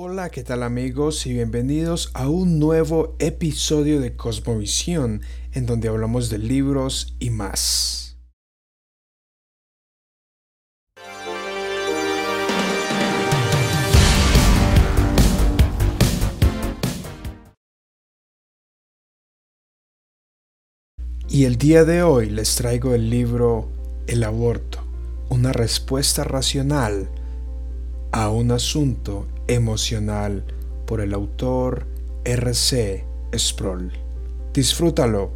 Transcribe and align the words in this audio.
Hola, 0.00 0.30
¿qué 0.30 0.44
tal 0.44 0.62
amigos? 0.62 1.26
Y 1.26 1.32
bienvenidos 1.32 2.12
a 2.14 2.28
un 2.28 2.60
nuevo 2.60 3.16
episodio 3.18 4.00
de 4.00 4.14
Cosmovisión, 4.14 5.22
en 5.50 5.66
donde 5.66 5.88
hablamos 5.88 6.30
de 6.30 6.38
libros 6.38 7.16
y 7.18 7.30
más. 7.30 8.16
Y 21.28 21.44
el 21.44 21.58
día 21.58 21.84
de 21.84 22.04
hoy 22.04 22.30
les 22.30 22.54
traigo 22.54 22.94
el 22.94 23.10
libro 23.10 23.68
El 24.06 24.22
aborto, 24.22 24.78
una 25.28 25.52
respuesta 25.52 26.22
racional 26.22 27.10
a 28.12 28.30
un 28.30 28.52
asunto 28.52 29.26
emocional 29.48 30.44
por 30.86 31.00
el 31.00 31.14
autor 31.14 31.86
R.C. 32.24 33.04
Sproul. 33.34 33.92
Disfrútalo. 34.52 35.32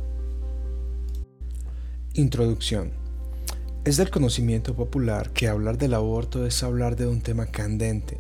Introducción. 2.15 2.93
Es 3.85 3.97
del 3.97 4.11
conocimiento 4.11 4.77
popular 4.77 5.33
que 5.33 5.49
hablar 5.49 5.79
del 5.79 5.95
aborto 5.95 6.47
es 6.47 6.63
hablar 6.63 6.95
de 6.95 7.07
un 7.07 7.23
tema 7.23 7.47
candente, 7.47 8.19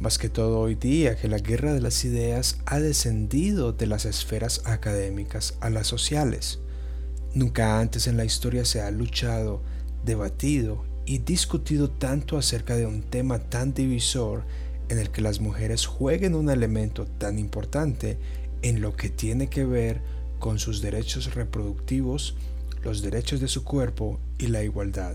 más 0.00 0.18
que 0.18 0.28
todo 0.28 0.58
hoy 0.58 0.74
día 0.74 1.16
que 1.16 1.28
la 1.28 1.38
guerra 1.38 1.72
de 1.72 1.80
las 1.80 2.04
ideas 2.04 2.58
ha 2.66 2.80
descendido 2.80 3.72
de 3.72 3.86
las 3.86 4.04
esferas 4.04 4.62
académicas 4.66 5.54
a 5.60 5.70
las 5.70 5.86
sociales. 5.86 6.58
Nunca 7.32 7.80
antes 7.80 8.08
en 8.08 8.16
la 8.16 8.24
historia 8.24 8.64
se 8.64 8.82
ha 8.82 8.90
luchado, 8.90 9.62
debatido 10.04 10.84
y 11.06 11.18
discutido 11.18 11.88
tanto 11.88 12.36
acerca 12.36 12.76
de 12.76 12.86
un 12.86 13.02
tema 13.02 13.38
tan 13.38 13.72
divisor 13.72 14.44
en 14.92 14.98
el 14.98 15.10
que 15.10 15.22
las 15.22 15.40
mujeres 15.40 15.86
jueguen 15.86 16.34
un 16.34 16.50
elemento 16.50 17.06
tan 17.06 17.38
importante 17.38 18.18
en 18.60 18.82
lo 18.82 18.94
que 18.94 19.08
tiene 19.08 19.48
que 19.48 19.64
ver 19.64 20.02
con 20.38 20.58
sus 20.58 20.82
derechos 20.82 21.34
reproductivos, 21.34 22.36
los 22.84 23.00
derechos 23.00 23.40
de 23.40 23.48
su 23.48 23.64
cuerpo 23.64 24.20
y 24.38 24.48
la 24.48 24.62
igualdad. 24.62 25.14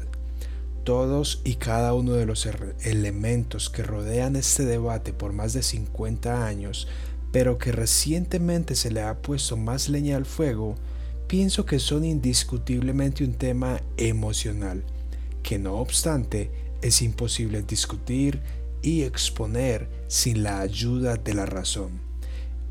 Todos 0.83 1.41
y 1.43 1.55
cada 1.55 1.93
uno 1.93 2.13
de 2.13 2.25
los 2.25 2.47
elementos 2.81 3.69
que 3.69 3.83
rodean 3.83 4.35
este 4.35 4.65
debate 4.65 5.13
por 5.13 5.31
más 5.31 5.53
de 5.53 5.61
50 5.61 6.47
años, 6.47 6.87
pero 7.31 7.57
que 7.57 7.71
recientemente 7.71 8.73
se 8.73 8.89
le 8.89 9.03
ha 9.03 9.21
puesto 9.21 9.57
más 9.57 9.89
leña 9.89 10.17
al 10.17 10.25
fuego, 10.25 10.75
pienso 11.27 11.65
que 11.65 11.77
son 11.77 12.03
indiscutiblemente 12.03 13.23
un 13.23 13.33
tema 13.33 13.81
emocional 13.97 14.83
que 15.43 15.59
no 15.59 15.75
obstante 15.75 16.49
es 16.81 17.01
imposible 17.01 17.61
discutir 17.61 18.41
y 18.87 19.03
exponer 19.03 19.89
sin 20.07 20.43
la 20.43 20.61
ayuda 20.61 21.17
de 21.17 21.33
la 21.33 21.45
razón. 21.45 21.99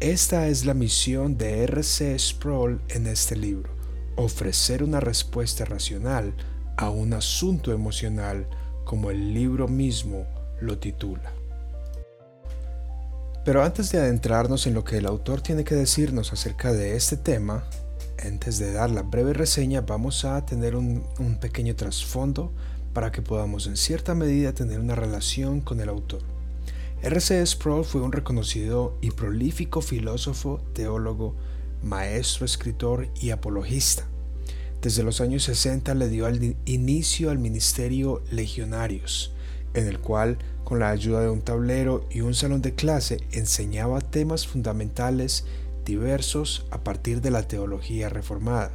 Esta 0.00 0.48
es 0.48 0.64
la 0.64 0.72
misión 0.72 1.36
de 1.36 1.64
R.C. 1.64 2.18
Sproul 2.18 2.80
en 2.88 3.06
este 3.06 3.36
libro, 3.36 3.70
ofrecer 4.16 4.82
una 4.82 4.98
respuesta 4.98 5.66
racional 5.66 6.34
a 6.78 6.88
un 6.88 7.12
asunto 7.12 7.70
emocional 7.70 8.48
como 8.86 9.10
el 9.10 9.34
libro 9.34 9.68
mismo 9.68 10.26
lo 10.58 10.78
titula. 10.78 11.34
Pero 13.44 13.62
antes 13.62 13.92
de 13.92 13.98
adentrarnos 13.98 14.66
en 14.66 14.72
lo 14.72 14.84
que 14.84 14.96
el 14.96 15.06
autor 15.06 15.42
tiene 15.42 15.64
que 15.64 15.74
decirnos 15.74 16.32
acerca 16.32 16.72
de 16.72 16.96
este 16.96 17.18
tema, 17.18 17.64
antes 18.24 18.58
de 18.58 18.72
dar 18.72 18.90
la 18.90 19.02
breve 19.02 19.34
reseña 19.34 19.82
vamos 19.82 20.24
a 20.24 20.46
tener 20.46 20.76
un, 20.76 21.04
pequeño 21.42 21.76
trasfondo 21.76 22.54
para 22.96 23.12
que 23.12 23.20
podamos 23.20 23.66
en 23.66 23.76
cierta 23.76 24.14
medida 24.14 24.54
tener 24.54 24.80
una 24.80 24.94
relación 24.94 25.60
con 25.60 25.82
el 25.82 25.90
autor. 25.90 26.22
R.C. 27.02 27.44
Sproul 27.44 27.84
fue 27.84 28.00
un 28.00 28.10
reconocido 28.10 28.96
y 29.02 29.10
prolífico 29.10 29.82
filósofo, 29.82 30.62
teólogo, 30.72 31.34
maestro, 31.82 32.46
escritor 32.46 33.08
y 33.20 33.32
apologista. 33.32 34.06
Desde 34.80 35.02
los 35.02 35.20
años 35.20 35.42
60 35.42 35.92
le 35.92 36.08
dio 36.08 36.26
inicio 36.64 37.28
al 37.28 37.38
ministerio 37.38 38.22
Legionarios, 38.30 39.34
en 39.74 39.88
el 39.88 39.98
cual, 39.98 40.38
con 40.64 40.78
la 40.78 40.88
ayuda 40.88 41.20
de 41.20 41.28
un 41.28 41.42
tablero 41.42 42.06
y 42.10 42.22
un 42.22 42.32
salón 42.32 42.62
de 42.62 42.74
clase, 42.74 43.20
enseñaba 43.30 44.00
temas 44.00 44.46
fundamentales 44.46 45.44
diversos 45.84 46.64
a 46.70 46.82
partir 46.82 47.20
de 47.20 47.30
la 47.30 47.46
teología 47.46 48.08
reformada. 48.08 48.70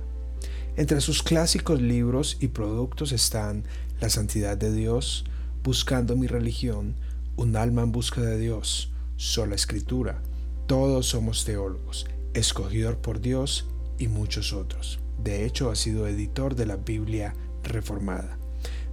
Entre 0.78 1.02
sus 1.02 1.22
clásicos 1.22 1.82
libros 1.82 2.38
y 2.40 2.48
productos 2.48 3.12
están 3.12 3.66
La 4.00 4.10
santidad 4.10 4.58
de 4.58 4.72
Dios, 4.72 5.26
Buscando 5.64 6.16
mi 6.16 6.28
religión, 6.28 6.96
Un 7.36 7.58
alma 7.58 7.82
en 7.82 7.92
busca 7.92 8.22
de 8.22 8.40
Dios, 8.40 8.90
Sola 9.18 9.56
Escritura, 9.56 10.22
Todos 10.68 11.08
somos 11.08 11.44
teólogos, 11.44 12.08
Escogidor 12.34 12.98
por 12.98 13.20
Dios 13.20 13.68
y 14.00 14.08
muchos 14.08 14.54
otros. 14.54 15.00
De 15.22 15.46
hecho, 15.46 15.70
ha 15.70 15.76
sido 15.76 16.08
editor 16.08 16.56
de 16.56 16.66
la 16.66 16.78
Biblia 16.78 17.34
reformada. 17.64 18.38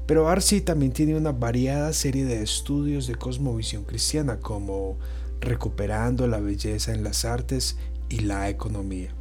Pero 0.04 0.28
Arci 0.28 0.60
también 0.60 0.92
tiene 0.92 1.14
una 1.16 1.30
variada 1.30 1.92
serie 1.92 2.24
de 2.24 2.42
estudios 2.42 3.06
de 3.06 3.14
cosmovisión 3.14 3.84
cristiana 3.84 4.40
como 4.40 4.98
Recuperando 5.40 6.26
la 6.26 6.40
belleza 6.40 6.92
en 6.92 7.04
las 7.04 7.24
artes 7.24 7.76
y 8.08 8.20
la 8.20 8.48
economía. 8.48 9.14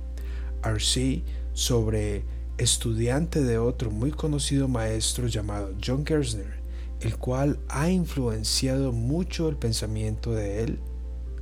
R.C. 0.63 1.22
sobre 1.53 2.24
estudiante 2.57 3.44
de 3.44 3.57
otro 3.57 3.91
muy 3.91 4.12
conocido 4.12 4.68
maestro 4.68 5.28
llamado 5.28 5.73
John 5.84 6.06
Gersner, 6.06 6.59
el 7.01 7.18
cual 7.18 7.59
ha 7.69 7.90
influenciado 7.90 8.91
mucho 8.91 9.50
el 9.50 9.57
pensamiento 9.57 10.31
de 10.31 10.63
él, 10.63 10.79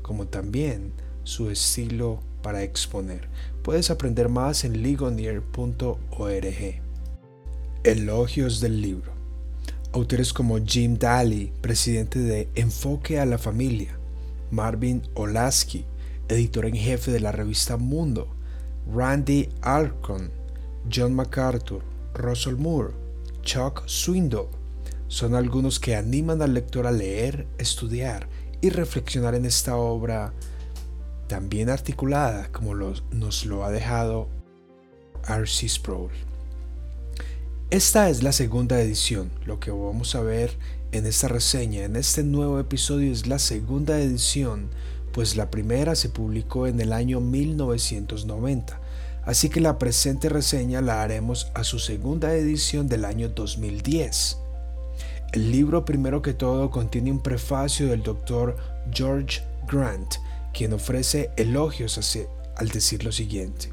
como 0.01 0.27
también 0.27 0.93
su 1.23 1.49
estilo 1.49 2.19
para 2.41 2.63
exponer. 2.63 3.27
Puedes 3.63 3.89
aprender 3.89 4.29
más 4.29 4.63
en 4.63 4.83
ligonier.org. 4.83 6.81
Elogios 7.83 8.59
del 8.61 8.81
libro. 8.81 9.13
Autores 9.93 10.33
como 10.33 10.57
Jim 10.63 10.97
Daly, 10.97 11.53
presidente 11.61 12.19
de 12.19 12.49
Enfoque 12.55 13.19
a 13.19 13.25
la 13.25 13.37
Familia, 13.37 13.97
Marvin 14.51 15.01
Olasky, 15.13 15.85
editor 16.27 16.65
en 16.65 16.75
jefe 16.75 17.11
de 17.11 17.19
la 17.21 17.31
revista 17.31 17.77
Mundo, 17.77 18.27
Randy 18.93 19.49
Alcon, 19.61 20.29
John 20.91 21.13
MacArthur, 21.13 21.81
Russell 22.13 22.55
Moore, 22.55 22.93
Chuck 23.43 23.83
Swindoll, 23.85 24.47
son 25.07 25.35
algunos 25.35 25.79
que 25.79 25.95
animan 25.95 26.41
al 26.41 26.53
lector 26.53 26.87
a 26.87 26.91
leer, 26.91 27.47
estudiar 27.57 28.27
y 28.61 28.69
reflexionar 28.69 29.35
en 29.35 29.45
esta 29.45 29.75
obra 29.77 30.33
tan 31.27 31.49
bien 31.49 31.69
articulada 31.69 32.51
como 32.51 32.75
nos 32.75 33.45
lo 33.45 33.63
ha 33.63 33.71
dejado 33.71 34.29
R.C. 35.27 35.69
Sproul. 35.69 36.11
Esta 37.69 38.09
es 38.09 38.23
la 38.23 38.31
segunda 38.31 38.79
edición, 38.79 39.31
lo 39.45 39.59
que 39.59 39.71
vamos 39.71 40.15
a 40.15 40.21
ver 40.21 40.57
en 40.91 41.05
esta 41.05 41.27
reseña, 41.27 41.83
en 41.83 41.95
este 41.95 42.23
nuevo 42.23 42.59
episodio 42.59 43.11
es 43.11 43.27
la 43.27 43.39
segunda 43.39 43.99
edición 43.99 44.69
pues 45.15 45.37
la 45.37 45.49
primera 45.49 45.95
se 45.95 46.09
publicó 46.09 46.67
en 46.67 46.81
el 46.81 46.91
año 46.91 47.21
1990, 47.21 48.81
así 49.25 49.49
que 49.49 49.59
la 49.59 49.77
presente 49.77 50.29
reseña 50.29 50.81
la 50.81 51.01
haremos 51.01 51.51
a 51.53 51.63
su 51.63 51.79
segunda 51.79 52.33
edición 52.35 52.87
del 52.87 53.05
año 53.05 53.29
2010. 53.29 54.37
El 55.33 55.51
libro 55.51 55.83
primero 55.83 56.21
que 56.21 56.33
todo 56.33 56.69
contiene 56.69 57.11
un 57.11 57.21
prefacio 57.21 57.87
del 57.87 58.03
doctor 58.03 58.55
George 58.91 59.41
Grant, 59.67 60.15
quien 60.53 60.73
ofrece 60.73 61.31
elogios 61.35 61.99
al 62.55 62.69
decir 62.69 63.03
lo 63.03 63.11
siguiente. 63.11 63.71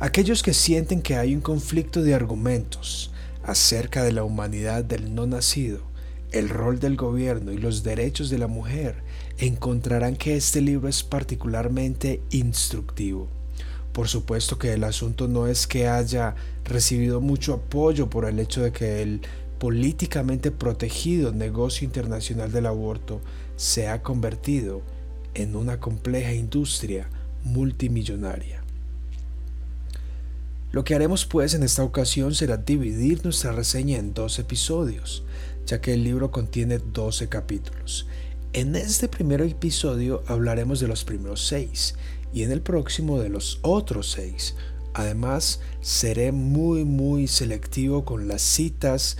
Aquellos 0.00 0.42
que 0.42 0.54
sienten 0.54 1.02
que 1.02 1.16
hay 1.16 1.34
un 1.34 1.40
conflicto 1.40 2.02
de 2.02 2.14
argumentos 2.14 3.10
acerca 3.44 4.02
de 4.02 4.12
la 4.12 4.24
humanidad 4.24 4.84
del 4.84 5.14
no 5.14 5.26
nacido, 5.26 5.80
el 6.32 6.48
rol 6.48 6.78
del 6.78 6.96
gobierno 6.96 7.52
y 7.52 7.58
los 7.58 7.82
derechos 7.82 8.30
de 8.30 8.38
la 8.38 8.46
mujer 8.46 9.02
encontrarán 9.38 10.16
que 10.16 10.36
este 10.36 10.60
libro 10.60 10.88
es 10.88 11.02
particularmente 11.02 12.22
instructivo. 12.30 13.28
Por 13.92 14.08
supuesto 14.08 14.58
que 14.58 14.72
el 14.72 14.84
asunto 14.84 15.26
no 15.26 15.46
es 15.46 15.66
que 15.66 15.88
haya 15.88 16.36
recibido 16.64 17.20
mucho 17.20 17.54
apoyo 17.54 18.08
por 18.08 18.24
el 18.24 18.38
hecho 18.38 18.62
de 18.62 18.72
que 18.72 19.02
el 19.02 19.20
políticamente 19.58 20.50
protegido 20.50 21.32
negocio 21.32 21.84
internacional 21.84 22.50
del 22.52 22.66
aborto 22.66 23.20
se 23.56 23.88
ha 23.88 24.02
convertido 24.02 24.82
en 25.34 25.54
una 25.54 25.80
compleja 25.80 26.32
industria 26.32 27.08
multimillonaria. 27.44 28.62
Lo 30.72 30.84
que 30.84 30.94
haremos 30.94 31.26
pues 31.26 31.54
en 31.54 31.64
esta 31.64 31.82
ocasión 31.82 32.34
será 32.34 32.56
dividir 32.56 33.24
nuestra 33.24 33.52
reseña 33.52 33.98
en 33.98 34.14
dos 34.14 34.38
episodios, 34.38 35.24
ya 35.66 35.80
que 35.80 35.94
el 35.94 36.04
libro 36.04 36.30
contiene 36.30 36.78
12 36.78 37.28
capítulos. 37.28 38.06
En 38.52 38.76
este 38.76 39.08
primer 39.08 39.40
episodio 39.42 40.22
hablaremos 40.26 40.80
de 40.80 40.88
los 40.88 41.04
primeros 41.04 41.46
seis 41.46 41.96
y 42.32 42.42
en 42.42 42.52
el 42.52 42.62
próximo 42.62 43.18
de 43.20 43.28
los 43.28 43.58
otros 43.62 44.10
seis. 44.10 44.54
Además, 44.92 45.60
seré 45.80 46.32
muy 46.32 46.84
muy 46.84 47.28
selectivo 47.28 48.04
con 48.04 48.28
las 48.28 48.42
citas 48.42 49.16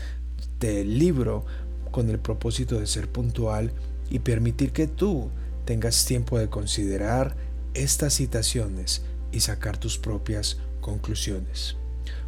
del 0.58 0.98
libro 0.98 1.44
con 1.90 2.08
el 2.08 2.18
propósito 2.18 2.78
de 2.78 2.86
ser 2.86 3.10
puntual 3.10 3.72
y 4.10 4.20
permitir 4.20 4.72
que 4.72 4.86
tú 4.86 5.30
tengas 5.64 6.04
tiempo 6.04 6.38
de 6.38 6.48
considerar 6.48 7.36
estas 7.74 8.14
citaciones 8.14 9.02
y 9.32 9.40
sacar 9.40 9.78
tus 9.78 9.98
propias 9.98 10.58
conclusiones. 10.80 11.76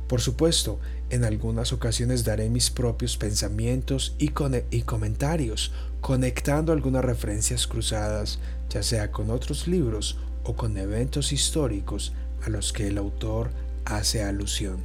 Por 0.09 0.21
supuesto, 0.21 0.79
en 1.11 1.25
algunas 1.25 1.73
ocasiones 1.73 2.25
daré 2.25 2.49
mis 2.51 2.71
propios 2.71 3.17
pensamientos 3.17 4.15
y, 4.19 4.33
y, 4.71 4.83
comentarios, 4.83 5.73
conectando 6.01 6.73
algunas 6.73 7.05
referencias 7.05 7.67
cruzadas, 7.67 8.39
ya 8.69 8.83
sea 8.83 9.11
con 9.11 9.31
otros 9.31 9.67
libros 9.67 10.19
o 10.45 10.55
con 10.55 10.77
eventos 10.77 11.33
históricos 11.33 12.13
a 12.45 12.51
los 12.51 12.73
que 12.73 12.89
el 12.89 12.99
autor 12.99 13.51
hace 13.85 14.23
alusión. 14.23 14.79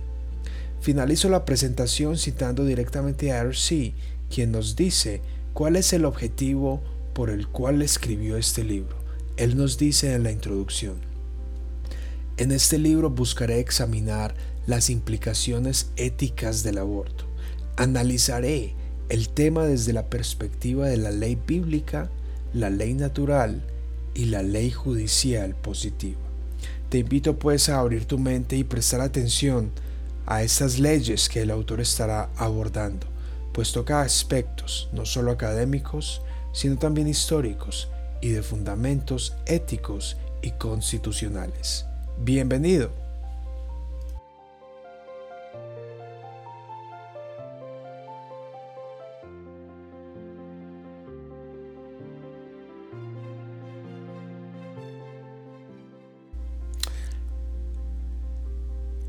Finalizo 0.80 1.30
la 1.30 1.46
presentación 1.46 2.18
citando 2.18 2.66
directamente 2.66 3.32
a 3.32 3.40
R.C., 3.40 3.94
quien 4.30 4.52
nos 4.52 4.76
dice 4.76 5.22
cuál 5.54 5.76
es 5.76 5.94
el 5.94 6.06
objetivo 6.06 6.82
por 7.14 7.30
el 7.30 7.48
cual 7.48 7.82
escribió 7.82 8.38
este 8.38 8.64
libro. 8.64 8.98
Él 9.38 9.58
nos 9.58 9.78
dice 9.78 10.14
en 10.14 10.24
la 10.24 10.32
introducción, 10.32 10.98
en 12.38 12.52
este 12.52 12.78
libro 12.78 13.10
buscaré 13.10 13.60
examinar 13.60 14.36
las 14.68 14.92
implicaciones 14.92 15.92
éticas 15.96 16.62
del 16.62 16.78
aborto. 16.78 17.26
Analizaré 17.78 18.76
el 19.10 19.30
tema 19.30 19.66
desde 19.66 19.94
la 19.94 20.10
perspectiva 20.10 20.88
de 20.88 20.98
la 20.98 21.10
ley 21.10 21.36
bíblica, 21.48 22.12
la 22.54 22.70
ley 22.70 22.94
natural 22.94 23.64
y 24.18 24.26
la 24.26 24.42
ley 24.42 24.72
judicial 24.72 25.56
positiva. 25.56 26.20
Te 26.90 26.98
invito 26.98 27.38
pues 27.38 27.70
a 27.70 27.80
abrir 27.80 28.06
tu 28.06 28.18
mente 28.18 28.56
y 28.58 28.64
prestar 28.64 29.00
atención 29.00 29.72
a 30.26 30.42
estas 30.42 30.80
leyes 30.80 31.30
que 31.30 31.42
el 31.42 31.52
autor 31.52 31.82
estará 31.82 32.30
abordando, 32.36 33.06
pues 33.54 33.72
toca 33.72 34.02
aspectos 34.02 34.90
no 34.92 35.06
solo 35.06 35.32
académicos, 35.32 36.22
sino 36.52 36.78
también 36.78 37.08
históricos 37.08 37.90
y 38.20 38.30
de 38.30 38.42
fundamentos 38.42 39.36
éticos 39.46 40.18
y 40.42 40.52
constitucionales. 40.52 41.86
Bienvenido. 42.18 43.07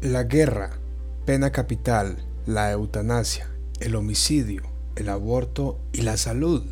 La 0.08 0.24
guerra, 0.24 0.70
pena 1.26 1.52
capital, 1.52 2.16
la 2.46 2.72
eutanasia, 2.72 3.50
el 3.78 3.94
homicidio, 3.94 4.62
el 4.96 5.10
aborto 5.10 5.78
y 5.92 6.00
la 6.00 6.16
salud, 6.16 6.64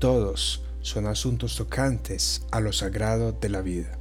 todos 0.00 0.64
son 0.80 1.06
asuntos 1.06 1.54
tocantes 1.54 2.42
a 2.50 2.58
lo 2.58 2.72
sagrado 2.72 3.30
de 3.30 3.48
la 3.48 3.60
vida. 3.60 3.96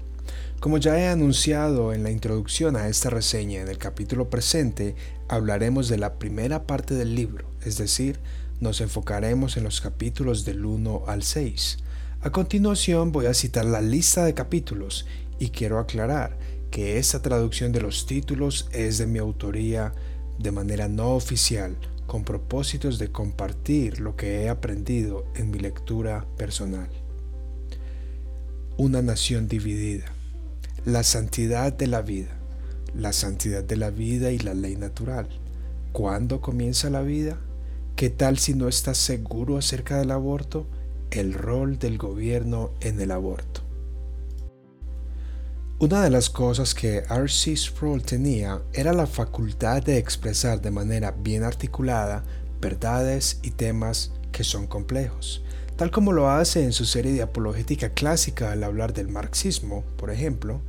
Como 0.60 0.80
ya 0.80 0.98
he 0.98 1.08
anunciado 1.08 1.94
en 1.94 2.02
la 2.02 2.10
introducción 2.10 2.76
a 2.76 2.88
esta 2.88 3.12
reseña 3.12 3.62
en 3.62 3.68
el 3.68 3.78
capítulo 3.78 4.32
presente, 4.32 4.96
hablaremos 5.28 5.88
de 5.88 6.00
la 6.00 6.16
primera 6.16 6.66
parte 6.66 6.96
del 6.96 7.14
libro, 7.14 7.46
es 7.64 7.78
decir, 7.78 8.20
nos 8.60 8.82
enfocaremos 8.82 9.56
en 9.56 9.66
los 9.66 9.82
capítulos 9.82 10.46
del 10.46 10.66
1 10.66 11.04
al 11.06 11.22
6. 11.22 11.78
A 12.22 12.32
continuación 12.32 13.12
voy 13.12 13.28
a 13.28 13.36
citar 13.36 13.66
la 13.66 13.82
lista 13.82 14.26
de 14.26 14.34
capítulos 14.34 15.06
y 15.38 15.50
quiero 15.50 15.78
aclarar 15.78 16.40
que 16.74 16.98
esta 16.98 17.22
traducción 17.22 17.72
de 17.72 17.82
los 17.82 18.08
títulos 18.08 18.68
es 18.72 18.98
de 18.98 19.06
mi 19.06 19.20
autoría 19.20 19.94
de 20.40 20.52
manera 20.52 20.88
no 20.88 21.12
oficial, 21.12 21.78
con 22.08 22.24
propósitos 22.24 22.98
de 22.98 23.12
compartir 23.12 24.00
lo 24.00 24.16
que 24.16 24.42
he 24.42 24.50
aprendido 24.50 25.24
en 25.36 25.52
mi 25.52 25.60
lectura 25.60 26.26
personal. 26.36 26.90
Una 28.76 29.04
nación 29.04 29.48
dividida. 29.48 30.06
La 30.84 31.04
santidad 31.04 31.72
de 31.72 31.86
la 31.86 32.02
vida. 32.02 32.40
La 32.96 33.14
santidad 33.14 33.64
de 33.64 33.78
la 33.78 33.92
vida 33.92 34.32
y 34.32 34.40
la 34.40 34.56
ley 34.56 34.76
natural. 34.76 35.30
¿Cuándo 35.92 36.42
comienza 36.42 36.90
la 36.90 37.04
vida? 37.04 37.38
¿Qué 37.96 38.10
tal 38.10 38.40
si 38.40 38.56
no 38.56 38.68
estás 38.68 38.98
seguro 38.98 39.60
acerca 39.60 40.00
del 40.00 40.10
aborto? 40.10 40.66
El 41.12 41.36
rol 41.36 41.78
del 41.78 42.00
gobierno 42.00 42.72
en 42.82 43.00
el 43.00 43.12
aborto. 43.12 43.63
Una 45.84 46.02
de 46.02 46.10
las 46.10 46.30
cosas 46.30 46.74
que 46.74 47.00
R.C. 47.10 47.58
Sproul 47.58 48.04
tenía 48.04 48.62
era 48.72 48.94
la 48.94 49.06
facultad 49.06 49.84
de 49.84 49.98
expresar 49.98 50.62
de 50.62 50.72
manera 50.72 51.12
bien 51.12 51.44
articulada 51.44 52.24
verdades 52.62 53.40
y 53.44 53.52
temas 53.52 54.14
que 54.32 54.46
son 54.46 54.66
complejos, 54.66 55.44
tal 55.76 55.92
como 55.92 56.14
lo 56.14 56.30
hace 56.30 56.64
en 56.64 56.72
su 56.72 56.86
serie 56.86 57.12
de 57.12 57.22
apologética 57.22 57.90
clásica 57.90 58.54
al 58.54 58.64
hablar 58.64 58.94
del 58.94 59.10
marxismo, 59.10 59.84
por 59.98 60.10
ejemplo. 60.10 60.62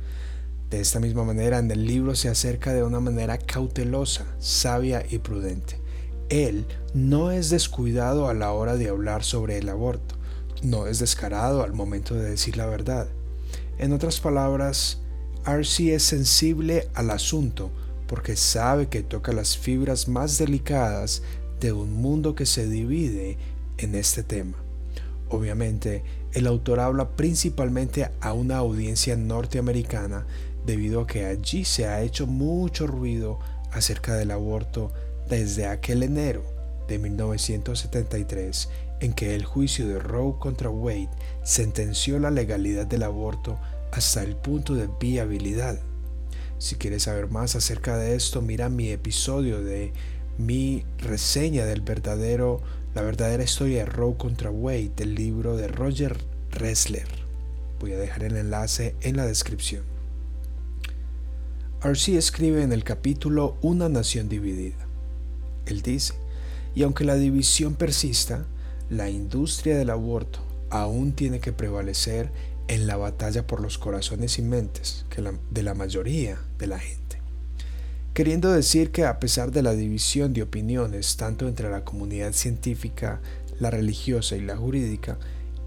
De 0.69 0.81
esta 0.81 0.99
misma 0.99 1.23
manera, 1.23 1.59
en 1.59 1.71
el 1.71 1.87
libro 1.87 2.13
se 2.13 2.27
acerca 2.27 2.73
de 2.73 2.83
una 2.83 2.99
manera 2.99 3.37
cautelosa, 3.37 4.25
sabia 4.39 5.05
y 5.09 5.19
prudente. 5.19 5.79
Él 6.27 6.65
no 6.93 7.31
es 7.31 7.49
descuidado 7.49 8.27
a 8.27 8.33
la 8.33 8.51
hora 8.51 8.75
de 8.75 8.89
hablar 8.89 9.23
sobre 9.23 9.59
el 9.59 9.69
aborto, 9.69 10.15
no 10.61 10.87
es 10.87 10.99
descarado 10.99 11.63
al 11.63 11.71
momento 11.71 12.15
de 12.15 12.31
decir 12.31 12.57
la 12.57 12.65
verdad. 12.65 13.07
En 13.77 13.93
otras 13.93 14.19
palabras, 14.19 14.99
RC 15.45 15.93
es 15.93 16.03
sensible 16.03 16.87
al 16.95 17.11
asunto 17.11 17.71
porque 18.07 18.35
sabe 18.35 18.87
que 18.87 19.03
toca 19.03 19.31
las 19.31 19.57
fibras 19.57 20.07
más 20.07 20.37
delicadas 20.37 21.21
de 21.59 21.71
un 21.71 21.93
mundo 21.93 22.35
que 22.35 22.45
se 22.45 22.67
divide 22.67 23.37
en 23.77 23.95
este 23.95 24.23
tema. 24.23 24.57
Obviamente, 25.29 26.03
el 26.33 26.47
autor 26.47 26.79
habla 26.79 27.09
principalmente 27.15 28.09
a 28.21 28.33
una 28.33 28.57
audiencia 28.57 29.15
norteamericana 29.15 30.25
debido 30.65 31.01
a 31.01 31.07
que 31.07 31.25
allí 31.25 31.63
se 31.63 31.87
ha 31.87 32.01
hecho 32.01 32.27
mucho 32.27 32.87
ruido 32.87 33.39
acerca 33.71 34.15
del 34.15 34.31
aborto 34.31 34.91
desde 35.29 35.67
aquel 35.67 36.03
enero 36.03 36.43
de 36.87 36.99
1973 36.99 38.69
en 38.99 39.13
que 39.13 39.35
el 39.35 39.45
juicio 39.45 39.87
de 39.87 39.99
Roe 39.99 40.35
contra 40.39 40.69
Wade 40.69 41.09
sentenció 41.43 42.19
la 42.19 42.31
legalidad 42.31 42.85
del 42.85 43.03
aborto 43.03 43.59
hasta 43.95 44.23
el 44.23 44.35
punto 44.35 44.75
de 44.75 44.89
viabilidad. 44.99 45.79
Si 46.57 46.75
quieres 46.75 47.03
saber 47.03 47.29
más 47.29 47.55
acerca 47.55 47.97
de 47.97 48.15
esto, 48.15 48.41
mira 48.41 48.67
mi 48.67 48.89
episodio 48.89 49.63
de 49.63 49.93
mi 50.37 50.83
reseña 50.97 51.65
del 51.65 51.79
verdadero, 51.79 52.61
la 52.93 53.01
verdadera 53.03 53.43
historia 53.43 53.79
de 53.79 53.85
Roe 53.85 54.17
contra 54.17 54.51
Wade 54.51 54.91
del 54.97 55.15
libro 55.15 55.55
de 55.55 55.69
Roger 55.69 56.17
Ressler. 56.51 57.07
Voy 57.79 57.93
a 57.93 57.97
dejar 57.97 58.23
el 58.23 58.35
enlace 58.35 58.95
en 58.99 59.15
la 59.15 59.25
descripción. 59.25 59.83
RC 61.81 62.17
escribe 62.17 62.63
en 62.63 62.73
el 62.73 62.83
capítulo 62.83 63.57
Una 63.61 63.87
nación 63.87 64.27
dividida. 64.27 64.87
Él 65.67 65.81
dice, 65.81 66.15
y 66.73 66.83
aunque 66.83 67.05
la 67.05 67.15
división 67.15 67.75
persista, 67.75 68.45
la 68.89 69.09
industria 69.09 69.77
del 69.77 69.89
aborto 69.89 70.39
aún 70.69 71.13
tiene 71.13 71.39
que 71.39 71.53
prevalecer 71.53 72.31
en 72.67 72.87
la 72.87 72.97
batalla 72.97 73.45
por 73.45 73.61
los 73.61 73.77
corazones 73.77 74.39
y 74.39 74.41
mentes 74.41 75.05
de 75.51 75.63
la 75.63 75.73
mayoría 75.73 76.39
de 76.57 76.67
la 76.67 76.79
gente. 76.79 77.19
Queriendo 78.13 78.51
decir 78.51 78.91
que 78.91 79.05
a 79.05 79.19
pesar 79.19 79.51
de 79.51 79.61
la 79.61 79.73
división 79.73 80.33
de 80.33 80.43
opiniones 80.43 81.17
tanto 81.17 81.47
entre 81.47 81.69
la 81.69 81.83
comunidad 81.83 82.33
científica, 82.33 83.19
la 83.59 83.71
religiosa 83.71 84.35
y 84.37 84.41
la 84.41 84.55
jurídica, 84.55 85.17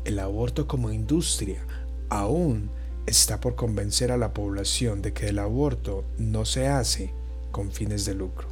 el 0.05 0.19
aborto 0.19 0.67
como 0.67 0.91
industria 0.91 1.63
aún 2.09 2.71
está 3.07 3.41
por 3.41 3.55
convencer 3.55 4.13
a 4.13 4.17
la 4.17 4.33
población 4.33 5.03
de 5.03 5.13
que 5.13 5.29
el 5.29 5.39
aborto 5.39 6.05
no 6.19 6.45
se 6.45 6.69
hace 6.69 7.13
con 7.51 7.71
fines 7.71 8.05
de 8.05 8.15
lucro. 8.15 8.49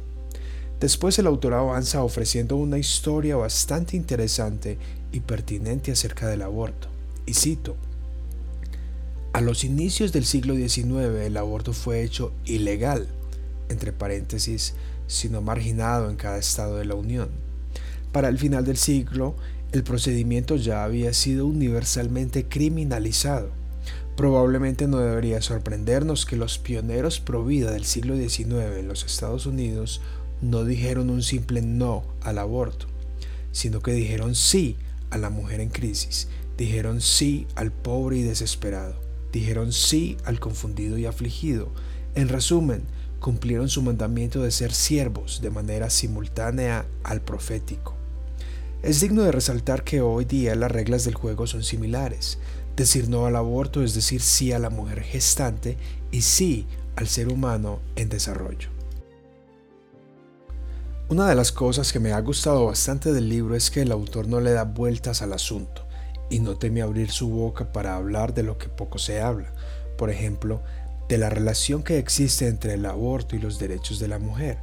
Después 0.79 1.17
el 1.17 1.25
autor 1.25 1.55
avanza 1.55 2.03
ofreciendo 2.03 2.55
una 2.55 2.77
historia 2.77 3.35
bastante 3.35 3.97
interesante 3.97 4.77
y 5.11 5.21
pertinente 5.21 5.91
acerca 5.91 6.27
del 6.27 6.43
aborto. 6.43 6.87
Y 7.25 7.33
cito, 7.33 7.75
a 9.37 9.41
los 9.41 9.63
inicios 9.63 10.11
del 10.13 10.25
siglo 10.25 10.55
XIX 10.55 11.23
el 11.23 11.37
aborto 11.37 11.71
fue 11.71 12.01
hecho 12.01 12.33
ilegal, 12.45 13.07
entre 13.69 13.93
paréntesis, 13.93 14.73
sino 15.05 15.43
marginado 15.43 16.09
en 16.09 16.15
cada 16.15 16.39
estado 16.39 16.77
de 16.77 16.85
la 16.85 16.95
Unión. 16.95 17.29
Para 18.11 18.29
el 18.29 18.39
final 18.39 18.65
del 18.65 18.77
siglo, 18.77 19.35
el 19.73 19.83
procedimiento 19.83 20.55
ya 20.55 20.83
había 20.83 21.13
sido 21.13 21.45
universalmente 21.45 22.45
criminalizado. 22.45 23.51
Probablemente 24.15 24.87
no 24.87 24.97
debería 24.97 25.39
sorprendernos 25.39 26.25
que 26.25 26.35
los 26.35 26.57
pioneros 26.57 27.19
pro 27.19 27.45
vida 27.45 27.69
del 27.69 27.85
siglo 27.85 28.15
XIX 28.15 28.79
en 28.79 28.87
los 28.87 29.05
Estados 29.05 29.45
Unidos 29.45 30.01
no 30.41 30.63
dijeron 30.63 31.11
un 31.11 31.21
simple 31.21 31.61
no 31.61 32.03
al 32.21 32.39
aborto, 32.39 32.87
sino 33.51 33.81
que 33.81 33.91
dijeron 33.91 34.33
sí 34.33 34.77
a 35.11 35.19
la 35.19 35.29
mujer 35.29 35.59
en 35.59 35.69
crisis, 35.69 36.27
dijeron 36.57 37.01
sí 37.01 37.45
al 37.53 37.71
pobre 37.71 38.17
y 38.17 38.23
desesperado, 38.23 39.05
dijeron 39.31 39.71
sí 39.71 40.17
al 40.25 40.39
confundido 40.39 40.97
y 40.97 41.05
afligido. 41.05 41.69
En 42.15 42.29
resumen, 42.29 42.83
cumplieron 43.19 43.69
su 43.69 43.81
mandamiento 43.81 44.41
de 44.41 44.51
ser 44.51 44.73
siervos 44.73 45.41
de 45.41 45.49
manera 45.49 45.89
simultánea 45.89 46.85
al 47.03 47.21
profético. 47.21 47.95
Es 48.83 49.01
digno 49.01 49.23
de 49.23 49.31
resaltar 49.31 49.83
que 49.83 50.01
hoy 50.01 50.25
día 50.25 50.55
las 50.55 50.71
reglas 50.71 51.03
del 51.03 51.15
juego 51.15 51.47
son 51.47 51.63
similares. 51.63 52.37
Decir 52.75 53.09
no 53.09 53.25
al 53.25 53.35
aborto 53.35 53.83
es 53.83 53.95
decir 53.95 54.21
sí 54.21 54.51
a 54.51 54.59
la 54.59 54.69
mujer 54.69 55.01
gestante 55.01 55.77
y 56.11 56.21
sí 56.21 56.67
al 56.95 57.07
ser 57.07 57.29
humano 57.29 57.79
en 57.95 58.09
desarrollo. 58.09 58.69
Una 61.09 61.27
de 61.27 61.35
las 61.35 61.51
cosas 61.51 61.91
que 61.91 61.99
me 61.99 62.11
ha 62.11 62.19
gustado 62.19 62.65
bastante 62.65 63.13
del 63.13 63.29
libro 63.29 63.55
es 63.55 63.71
que 63.71 63.81
el 63.81 63.91
autor 63.91 64.27
no 64.27 64.41
le 64.41 64.51
da 64.51 64.63
vueltas 64.63 65.21
al 65.21 65.33
asunto 65.33 65.86
y 66.29 66.39
no 66.39 66.57
teme 66.57 66.81
abrir 66.81 67.11
su 67.11 67.29
boca 67.29 67.71
para 67.71 67.95
hablar 67.95 68.33
de 68.33 68.43
lo 68.43 68.57
que 68.57 68.69
poco 68.69 68.99
se 68.99 69.21
habla, 69.21 69.53
por 69.97 70.09
ejemplo, 70.09 70.61
de 71.09 71.17
la 71.17 71.29
relación 71.29 71.83
que 71.83 71.97
existe 71.97 72.47
entre 72.47 72.73
el 72.73 72.85
aborto 72.85 73.35
y 73.35 73.39
los 73.39 73.59
derechos 73.59 73.99
de 73.99 74.07
la 74.07 74.19
mujer. 74.19 74.57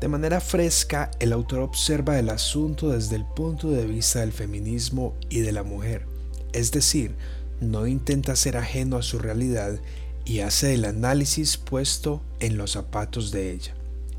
De 0.00 0.06
manera 0.06 0.40
fresca, 0.40 1.10
el 1.18 1.32
autor 1.32 1.60
observa 1.60 2.18
el 2.18 2.30
asunto 2.30 2.90
desde 2.90 3.16
el 3.16 3.24
punto 3.24 3.70
de 3.70 3.84
vista 3.84 4.20
del 4.20 4.32
feminismo 4.32 5.14
y 5.28 5.40
de 5.40 5.50
la 5.50 5.64
mujer, 5.64 6.06
es 6.52 6.70
decir, 6.70 7.16
no 7.60 7.88
intenta 7.88 8.36
ser 8.36 8.56
ajeno 8.56 8.96
a 8.96 9.02
su 9.02 9.18
realidad 9.18 9.80
y 10.24 10.40
hace 10.40 10.74
el 10.74 10.84
análisis 10.84 11.56
puesto 11.56 12.22
en 12.38 12.56
los 12.56 12.72
zapatos 12.72 13.32
de 13.32 13.50
ella. 13.50 13.74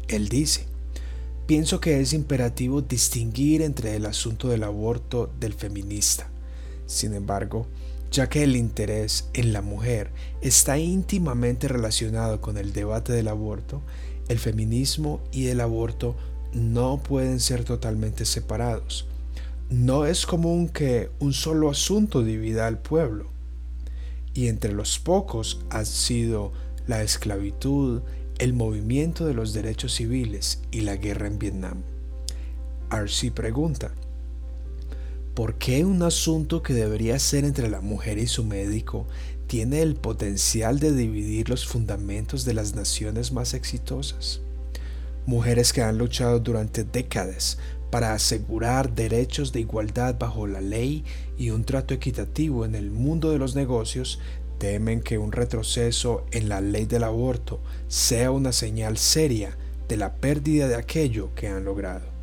Él 0.10 0.28
dice, 0.28 0.66
pienso 1.46 1.80
que 1.80 2.02
es 2.02 2.12
imperativo 2.12 2.82
distinguir 2.82 3.62
entre 3.62 3.96
el 3.96 4.06
asunto 4.06 4.50
del 4.50 4.64
aborto 4.64 5.32
del 5.40 5.54
feminista. 5.54 6.30
Sin 6.90 7.14
embargo, 7.14 7.68
ya 8.10 8.30
que 8.30 8.42
el 8.42 8.56
interés 8.56 9.30
en 9.34 9.54
la 9.54 9.62
mujer 9.62 10.10
está 10.42 10.80
íntimamente 10.80 11.68
relacionado 11.68 12.42
con 12.42 12.58
el 12.58 12.74
debate 12.74 13.14
del 13.14 13.28
aborto, 13.28 13.84
el 14.28 14.40
feminismo 14.40 15.22
y 15.32 15.48
el 15.48 15.62
aborto 15.62 16.16
no 16.52 16.98
pueden 17.04 17.40
ser 17.40 17.64
totalmente 17.64 18.26
separados. 18.26 19.06
No 19.70 20.08
es 20.08 20.26
común 20.26 20.68
que 20.68 21.12
un 21.20 21.34
solo 21.34 21.70
asunto 21.70 22.24
divida 22.24 22.66
al 22.66 22.80
pueblo. 22.80 23.28
Y 24.34 24.48
entre 24.48 24.74
los 24.74 24.98
pocos 24.98 25.64
ha 25.70 25.86
sido 25.86 26.54
la 26.88 27.04
esclavitud, 27.04 28.02
el 28.40 28.54
movimiento 28.54 29.28
de 29.28 29.36
los 29.36 29.54
derechos 29.54 29.94
civiles 29.94 30.64
y 30.72 30.82
la 30.82 30.96
guerra 30.96 31.28
en 31.28 31.38
Vietnam. 31.38 31.84
Arcee 32.90 33.30
pregunta, 33.30 33.92
¿por 35.34 35.56
qué 35.58 35.86
un 35.86 36.04
asunto 36.04 36.62
que 36.64 36.74
debería 36.74 37.18
ser 37.20 37.46
entre 37.46 37.70
la 37.70 37.82
mujer 37.82 38.18
y 38.18 38.28
su 38.28 38.44
médico 38.44 39.08
tiene 39.50 39.82
el 39.82 39.96
potencial 39.96 40.80
de 40.80 40.94
dividir 40.94 41.50
los 41.50 41.66
fundamentos 41.66 42.46
de 42.46 42.54
las 42.54 42.76
naciones 42.76 43.32
más 43.32 43.56
exitosas. 43.56 44.42
Mujeres 45.26 45.74
que 45.74 45.82
han 45.82 45.98
luchado 45.98 46.40
durante 46.40 46.84
décadas 46.84 47.58
para 47.90 48.14
asegurar 48.14 48.94
derechos 48.94 49.52
de 49.52 49.62
igualdad 49.62 50.18
bajo 50.20 50.46
la 50.46 50.62
ley 50.62 51.04
y 51.36 51.50
un 51.50 51.64
trato 51.64 51.96
equitativo 51.96 52.64
en 52.64 52.76
el 52.76 52.92
mundo 52.92 53.32
de 53.32 53.40
los 53.40 53.56
negocios 53.56 54.20
temen 54.60 55.02
que 55.02 55.18
un 55.18 55.32
retroceso 55.32 56.28
en 56.30 56.48
la 56.48 56.62
ley 56.62 56.86
del 56.86 57.04
aborto 57.04 57.60
sea 57.88 58.30
una 58.30 58.52
señal 58.52 59.00
seria 59.00 59.58
de 59.88 59.98
la 59.98 60.18
pérdida 60.18 60.68
de 60.68 60.76
aquello 60.76 61.34
que 61.34 61.48
han 61.48 61.66
logrado. 61.66 62.19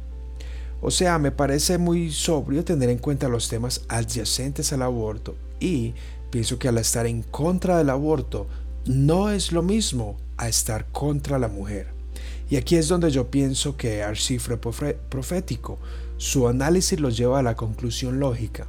O 0.80 0.90
sea, 0.90 1.18
me 1.18 1.32
parece 1.32 1.78
muy 1.78 2.12
sobrio 2.12 2.64
tener 2.64 2.90
en 2.90 2.98
cuenta 2.98 3.28
los 3.28 3.48
temas 3.48 3.82
adyacentes 3.88 4.72
al 4.72 4.82
aborto 4.82 5.36
y 5.58 5.94
Pienso 6.30 6.58
que 6.58 6.68
al 6.68 6.78
estar 6.78 7.06
en 7.06 7.22
contra 7.22 7.78
del 7.78 7.90
aborto 7.90 8.46
no 8.84 9.30
es 9.30 9.52
lo 9.52 9.62
mismo 9.62 10.16
a 10.36 10.48
estar 10.48 10.86
contra 10.92 11.38
la 11.38 11.48
mujer. 11.48 11.88
Y 12.50 12.56
aquí 12.56 12.76
es 12.76 12.88
donde 12.88 13.10
yo 13.10 13.30
pienso 13.30 13.76
que 13.76 14.02
Arcee 14.02 14.38
fue 14.38 14.56
profético. 14.58 15.78
Su 16.16 16.48
análisis 16.48 17.00
los 17.00 17.16
lleva 17.16 17.38
a 17.38 17.42
la 17.42 17.56
conclusión 17.56 18.20
lógica 18.20 18.66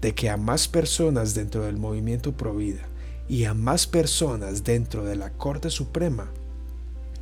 de 0.00 0.14
que 0.14 0.30
a 0.30 0.36
más 0.36 0.68
personas 0.68 1.34
dentro 1.34 1.64
del 1.64 1.76
movimiento 1.76 2.32
Provida 2.32 2.88
y 3.28 3.44
a 3.44 3.54
más 3.54 3.86
personas 3.86 4.64
dentro 4.64 5.04
de 5.04 5.16
la 5.16 5.30
Corte 5.32 5.70
Suprema, 5.70 6.30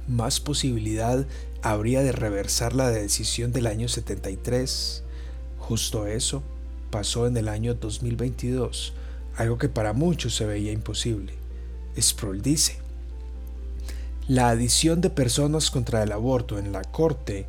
más 0.09 0.41
posibilidad 0.41 1.27
habría 1.63 2.03
de 2.03 2.13
reversar 2.13 2.75
la 2.75 2.91
decisión 2.91 3.53
del 3.53 3.67
año 3.67 3.89
73. 3.89 5.03
Justo 5.59 6.07
eso 6.07 6.43
pasó 6.91 7.27
en 7.27 7.37
el 7.37 7.49
año 7.49 7.75
2022 7.75 8.95
algo 9.37 9.59
que 9.59 9.69
para 9.69 9.93
muchos 9.93 10.35
se 10.35 10.45
veía 10.45 10.73
imposible. 10.73 11.33
Sproul 11.99 12.43
dice, 12.43 12.79
la 14.29 14.51
adición 14.51 15.01
de 15.01 15.11
personas 15.11 15.71
contra 15.71 16.03
el 16.03 16.13
aborto 16.13 16.59
en 16.59 16.73
la 16.73 16.83
corte 16.83 17.47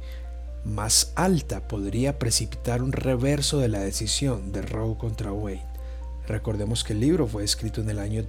más 0.64 1.12
alta 1.16 1.68
podría 1.68 2.18
precipitar 2.18 2.82
un 2.82 2.92
reverso 2.92 3.60
de 3.60 3.68
la 3.68 3.80
decisión 3.80 4.52
de 4.52 4.62
Roe 4.62 4.98
contra 4.98 5.34
Wade. 5.34 5.66
Recordemos 6.28 6.84
que 6.84 6.94
el 6.94 7.02
libro 7.02 7.28
fue 7.28 7.44
escrito 7.44 7.82
en 7.82 7.90
el 7.90 8.00
año 8.00 8.20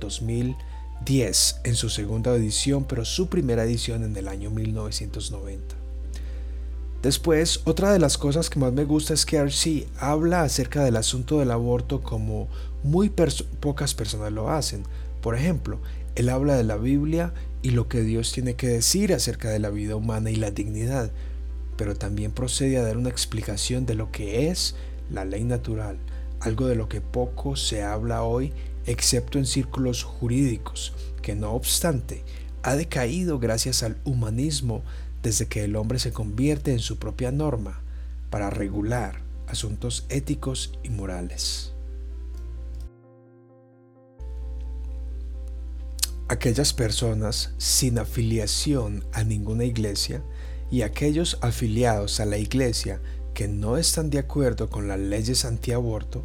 2010 1.02 1.60
en 1.64 1.74
su 1.74 1.90
segunda 1.90 2.34
edición, 2.34 2.84
pero 2.84 3.04
su 3.04 3.28
primera 3.28 3.64
edición 3.64 4.04
en 4.04 4.16
el 4.16 4.28
año 4.28 4.50
1990. 4.50 5.74
Después, 7.02 7.60
otra 7.64 7.92
de 7.92 7.98
las 7.98 8.16
cosas 8.16 8.48
que 8.48 8.60
más 8.60 8.72
me 8.72 8.84
gusta 8.84 9.12
es 9.12 9.26
que 9.26 9.38
Arcee 9.38 9.88
habla 9.98 10.42
acerca 10.42 10.84
del 10.84 10.96
asunto 10.96 11.40
del 11.40 11.50
aborto 11.50 12.02
como 12.02 12.48
muy 12.84 13.10
pocas 13.10 13.94
personas 13.94 14.32
lo 14.32 14.50
hacen. 14.50 14.84
Por 15.20 15.34
ejemplo, 15.34 15.80
él 16.14 16.28
habla 16.28 16.56
de 16.56 16.62
la 16.62 16.76
Biblia 16.76 17.34
y 17.62 17.70
lo 17.70 17.88
que 17.88 18.02
Dios 18.02 18.30
tiene 18.30 18.54
que 18.54 18.68
decir 18.68 19.12
acerca 19.12 19.50
de 19.50 19.58
la 19.58 19.70
vida 19.70 19.96
humana 19.96 20.30
y 20.30 20.36
la 20.36 20.52
dignidad, 20.52 21.10
pero 21.76 21.96
también 21.96 22.30
procede 22.30 22.78
a 22.78 22.84
dar 22.84 22.96
una 22.96 23.10
explicación 23.10 23.86
de 23.86 23.96
lo 23.96 24.12
que 24.12 24.48
es 24.48 24.76
la 25.10 25.24
ley 25.24 25.42
natural, 25.42 25.98
algo 26.38 26.68
de 26.68 26.76
lo 26.76 26.88
que 26.88 27.00
poco 27.00 27.56
se 27.56 27.82
habla 27.82 28.22
hoy 28.22 28.52
excepto 28.86 29.38
en 29.38 29.46
círculos 29.46 30.02
jurídicos, 30.02 30.92
que 31.22 31.34
no 31.34 31.52
obstante 31.52 32.24
ha 32.62 32.74
decaído 32.74 33.38
gracias 33.38 33.82
al 33.82 33.98
humanismo 34.04 34.82
desde 35.22 35.46
que 35.46 35.64
el 35.64 35.76
hombre 35.76 35.98
se 35.98 36.12
convierte 36.12 36.72
en 36.72 36.80
su 36.80 36.98
propia 36.98 37.32
norma 37.32 37.80
para 38.30 38.50
regular 38.50 39.20
asuntos 39.46 40.06
éticos 40.08 40.72
y 40.82 40.90
morales. 40.90 41.72
aquellas 46.32 46.72
personas 46.72 47.52
sin 47.58 47.98
afiliación 47.98 49.04
a 49.12 49.22
ninguna 49.22 49.64
iglesia 49.64 50.22
y 50.70 50.80
aquellos 50.80 51.36
afiliados 51.42 52.20
a 52.20 52.24
la 52.24 52.38
iglesia 52.38 53.02
que 53.34 53.48
no 53.48 53.76
están 53.76 54.08
de 54.08 54.18
acuerdo 54.18 54.70
con 54.70 54.88
las 54.88 54.98
leyes 54.98 55.44
antiaborto 55.44 56.24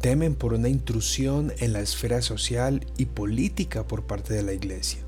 temen 0.00 0.34
por 0.34 0.54
una 0.54 0.68
intrusión 0.68 1.52
en 1.58 1.72
la 1.72 1.80
esfera 1.80 2.22
social 2.22 2.86
y 2.96 3.06
política 3.06 3.86
por 3.86 4.06
parte 4.06 4.34
de 4.34 4.42
la 4.42 4.52
iglesia. 4.52 5.00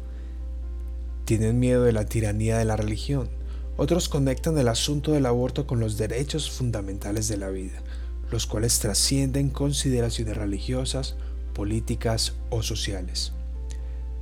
Tienen 1.25 1.61
miedo 1.61 1.85
de 1.85 1.93
la 1.93 2.07
tiranía 2.07 2.59
de 2.59 2.65
la 2.65 2.77
religión. 2.77 3.31
Otros 3.77 4.09
conectan 4.09 4.59
el 4.59 4.69
asunto 4.69 5.13
del 5.13 5.27
aborto 5.27 5.67
con 5.67 5.81
los 5.81 5.97
derechos 5.97 6.51
fundamentales 6.51 7.29
de 7.29 7.37
la 7.37 7.51
vida, 7.51 7.83
los 8.31 8.47
cuales 8.47 8.79
trascienden 8.81 9.49
consideraciones 9.49 10.37
religiosas, 10.37 11.15
políticas 11.55 12.35
o 12.51 12.63
sociales. 12.63 13.33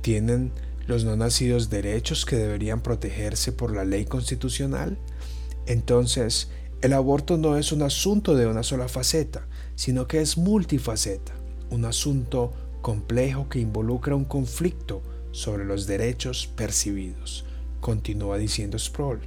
¿Tienen 0.01 0.51
los 0.87 1.03
no 1.03 1.15
nacidos 1.15 1.69
derechos 1.69 2.25
que 2.25 2.35
deberían 2.35 2.81
protegerse 2.81 3.51
por 3.51 3.73
la 3.75 3.85
ley 3.85 4.05
constitucional? 4.05 4.97
Entonces, 5.65 6.49
el 6.81 6.93
aborto 6.93 7.37
no 7.37 7.57
es 7.57 7.71
un 7.71 7.81
asunto 7.81 8.35
de 8.35 8.47
una 8.47 8.63
sola 8.63 8.87
faceta, 8.87 9.47
sino 9.75 10.07
que 10.07 10.21
es 10.21 10.37
multifaceta, 10.37 11.33
un 11.69 11.83
asunto 11.83 12.53
complejo 12.81 13.49
que 13.49 13.59
involucra 13.59 14.15
un 14.15 14.23
conflicto 14.23 15.01
sobre 15.31 15.65
los 15.65 15.87
derechos 15.87 16.47
percibidos, 16.47 17.45
continúa 17.81 18.37
diciendo 18.37 18.79
Sproul. 18.79 19.19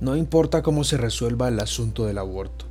No 0.00 0.16
importa 0.16 0.62
cómo 0.62 0.82
se 0.82 0.96
resuelva 0.96 1.46
el 1.46 1.60
asunto 1.60 2.06
del 2.06 2.18
aborto, 2.18 2.64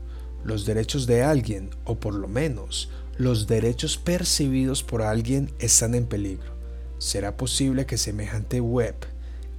los 0.44 0.66
derechos 0.66 1.08
de 1.08 1.24
alguien, 1.24 1.70
o 1.86 1.96
por 1.96 2.14
lo 2.14 2.28
menos 2.28 2.90
los 3.18 3.48
derechos 3.48 3.98
percibidos 3.98 4.84
por 4.84 5.02
alguien 5.02 5.54
están 5.60 5.96
en 5.96 6.08
peligro. 6.08 6.52
¿Será 6.98 7.38
posible 7.38 7.86
que 7.86 7.98
semejante 7.98 8.60
web, 8.60 8.96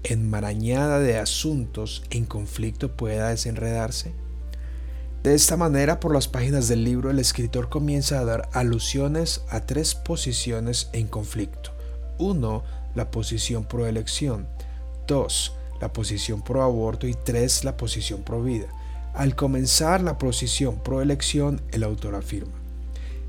enmarañada 0.04 0.98
de 0.98 1.18
asuntos 1.18 2.02
en 2.10 2.24
conflicto, 2.24 2.96
pueda 2.96 3.28
desenredarse? 3.28 4.12
De 5.22 5.34
esta 5.34 5.56
manera, 5.56 6.00
por 6.00 6.12
las 6.12 6.26
páginas 6.26 6.66
del 6.66 6.82
libro, 6.82 7.10
el 7.10 7.20
escritor 7.20 7.68
comienza 7.68 8.18
a 8.18 8.24
dar 8.24 8.48
alusiones 8.52 9.42
a 9.50 9.60
tres 9.60 9.94
posiciones 9.94 10.88
en 10.92 11.06
conflicto. 11.06 11.70
1. 12.18 12.64
La 12.94 13.10
posición 13.10 13.64
pro 13.64 13.86
elección. 13.86 14.48
2. 15.06 15.52
La 15.80 15.92
posición 15.92 16.42
pro 16.42 16.62
aborto. 16.62 17.06
Y 17.06 17.14
3. 17.14 17.64
La 17.64 17.76
posición 17.76 18.22
pro 18.22 18.42
vida. 18.42 18.66
Al 19.14 19.36
comenzar 19.36 20.02
la 20.02 20.18
posición 20.18 20.82
pro 20.82 21.02
elección, 21.02 21.60
el 21.70 21.82
autor 21.82 22.14
afirma, 22.14 22.54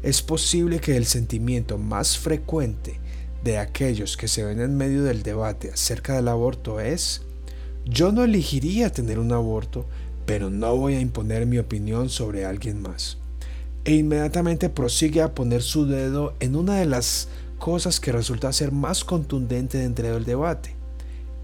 es 0.02 0.22
posible 0.22 0.80
que 0.80 0.96
el 0.96 1.06
sentimiento 1.06 1.78
más 1.78 2.18
frecuente 2.18 3.00
de 3.44 3.58
aquellos 3.58 4.18
que 4.18 4.28
se 4.28 4.44
ven 4.44 4.62
en 4.62 4.78
medio 4.78 5.04
del 5.04 5.24
debate 5.24 5.72
acerca 5.72 6.16
del 6.16 6.30
aborto 6.30 6.80
es, 6.80 7.22
yo 7.86 8.12
no 8.12 8.24
elegiría 8.24 8.92
tener 8.92 9.20
un 9.20 9.34
aborto, 9.34 9.86
pero 10.26 10.50
no 10.50 10.76
voy 10.78 10.96
a 10.96 11.02
imponer 11.02 11.46
mi 11.46 11.58
opinión 11.58 12.10
sobre 12.10 12.46
alguien 12.46 12.82
más. 12.82 13.18
e 13.86 13.96
inmediatamente 13.96 14.70
prosigue 14.70 15.22
a 15.22 15.34
poner 15.36 15.62
su 15.62 15.86
dedo 15.86 16.36
en 16.40 16.56
una 16.56 16.78
de 16.78 16.86
las 16.86 17.28
cosas 17.60 18.00
que 18.00 18.12
resulta 18.14 18.54
ser 18.54 18.72
más 18.72 19.04
contundente 19.04 19.78
dentro 19.78 20.14
del 20.14 20.24
debate. 20.24 20.76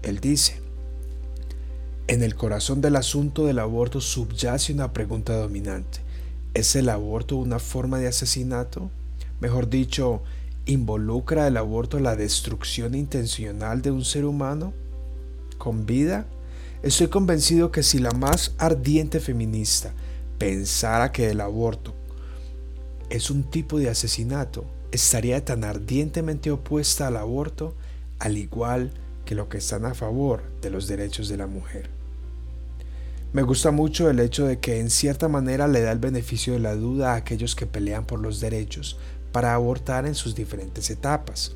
Él 0.02 0.20
dice, 0.20 0.60
en 2.08 2.22
el 2.22 2.34
corazón 2.34 2.80
del 2.80 2.96
asunto 2.96 3.44
del 3.44 3.58
aborto 3.58 4.00
subyace 4.00 4.72
una 4.72 4.92
pregunta 4.92 5.36
dominante. 5.36 6.00
¿Es 6.54 6.74
el 6.76 6.88
aborto 6.88 7.36
una 7.36 7.58
forma 7.58 7.98
de 7.98 8.08
asesinato? 8.08 8.90
Mejor 9.40 9.68
dicho, 9.68 10.22
¿involucra 10.66 11.46
el 11.46 11.56
aborto 11.56 11.98
la 11.98 12.16
destrucción 12.16 12.94
intencional 12.94 13.82
de 13.82 13.90
un 13.90 14.04
ser 14.04 14.24
humano? 14.24 14.72
¿Con 15.58 15.86
vida? 15.86 16.26
Estoy 16.82 17.08
convencido 17.08 17.70
que 17.70 17.82
si 17.82 17.98
la 17.98 18.12
más 18.12 18.54
ardiente 18.58 19.20
feminista 19.20 19.92
pensara 20.38 21.12
que 21.12 21.30
el 21.30 21.40
aborto 21.40 21.94
es 23.10 23.30
un 23.30 23.42
tipo 23.42 23.78
de 23.78 23.90
asesinato, 23.90 24.64
estaría 24.92 25.44
tan 25.44 25.64
ardientemente 25.64 26.50
opuesta 26.50 27.08
al 27.08 27.16
aborto, 27.16 27.74
al 28.18 28.38
igual 28.38 28.92
que 29.24 29.34
lo 29.34 29.48
que 29.48 29.58
están 29.58 29.84
a 29.84 29.94
favor 29.94 30.42
de 30.62 30.70
los 30.70 30.86
derechos 30.86 31.28
de 31.28 31.36
la 31.36 31.46
mujer. 31.46 31.90
Me 33.32 33.42
gusta 33.42 33.70
mucho 33.70 34.10
el 34.10 34.18
hecho 34.18 34.46
de 34.46 34.58
que 34.58 34.80
en 34.80 34.90
cierta 34.90 35.28
manera 35.28 35.68
le 35.68 35.82
da 35.82 35.92
el 35.92 35.98
beneficio 35.98 36.54
de 36.54 36.58
la 36.58 36.74
duda 36.74 37.12
a 37.12 37.16
aquellos 37.16 37.54
que 37.54 37.66
pelean 37.66 38.04
por 38.04 38.18
los 38.18 38.40
derechos 38.40 38.96
para 39.32 39.54
abortar 39.54 40.06
en 40.06 40.14
sus 40.14 40.34
diferentes 40.34 40.90
etapas. 40.90 41.52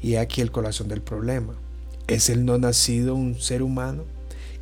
Y 0.00 0.16
aquí 0.16 0.40
el 0.40 0.52
corazón 0.52 0.88
del 0.88 1.02
problema. 1.02 1.54
¿Es 2.06 2.30
el 2.30 2.44
no 2.44 2.58
nacido 2.58 3.14
un 3.14 3.40
ser 3.40 3.62
humano? 3.62 4.04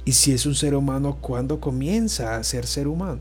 Y 0.05 0.13
si 0.13 0.33
es 0.33 0.47
un 0.47 0.55
ser 0.55 0.75
humano, 0.75 1.19
¿cuándo 1.21 1.61
comienza 1.61 2.37
a 2.37 2.45
ser 2.45 2.67
ser 2.67 2.89
humano? 2.89 3.21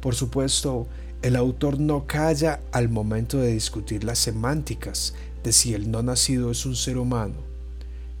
Por 0.00 0.14
supuesto, 0.14 0.86
el 1.22 1.36
autor 1.36 1.80
no 1.80 2.06
calla 2.06 2.60
al 2.72 2.88
momento 2.88 3.38
de 3.38 3.52
discutir 3.52 4.04
las 4.04 4.18
semánticas 4.18 5.14
de 5.42 5.52
si 5.52 5.74
el 5.74 5.90
no 5.90 6.02
nacido 6.02 6.50
es 6.50 6.66
un 6.66 6.76
ser 6.76 6.98
humano. 6.98 7.34